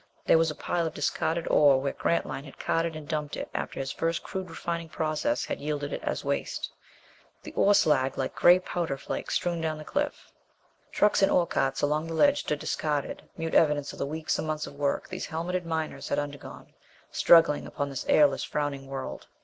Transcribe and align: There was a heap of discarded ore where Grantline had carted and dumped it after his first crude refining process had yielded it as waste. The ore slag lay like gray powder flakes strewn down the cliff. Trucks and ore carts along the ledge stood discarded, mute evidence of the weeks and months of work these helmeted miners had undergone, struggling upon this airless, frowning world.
There 0.25 0.39
was 0.39 0.49
a 0.49 0.55
heap 0.55 0.67
of 0.83 0.95
discarded 0.95 1.47
ore 1.47 1.79
where 1.79 1.93
Grantline 1.93 2.43
had 2.45 2.57
carted 2.57 2.95
and 2.95 3.07
dumped 3.07 3.37
it 3.37 3.51
after 3.53 3.79
his 3.79 3.91
first 3.91 4.23
crude 4.23 4.49
refining 4.49 4.89
process 4.89 5.45
had 5.45 5.59
yielded 5.61 5.93
it 5.93 6.01
as 6.01 6.25
waste. 6.25 6.71
The 7.43 7.51
ore 7.53 7.75
slag 7.75 8.17
lay 8.17 8.23
like 8.23 8.33
gray 8.33 8.57
powder 8.57 8.97
flakes 8.97 9.35
strewn 9.35 9.61
down 9.61 9.77
the 9.77 9.85
cliff. 9.85 10.31
Trucks 10.91 11.21
and 11.21 11.31
ore 11.31 11.45
carts 11.45 11.83
along 11.83 12.07
the 12.07 12.15
ledge 12.15 12.39
stood 12.39 12.57
discarded, 12.57 13.29
mute 13.37 13.53
evidence 13.53 13.93
of 13.93 13.99
the 13.99 14.07
weeks 14.07 14.39
and 14.39 14.47
months 14.47 14.65
of 14.65 14.73
work 14.73 15.07
these 15.07 15.27
helmeted 15.27 15.67
miners 15.67 16.09
had 16.09 16.17
undergone, 16.17 16.73
struggling 17.11 17.67
upon 17.67 17.89
this 17.89 18.07
airless, 18.09 18.43
frowning 18.43 18.87
world. 18.87 19.27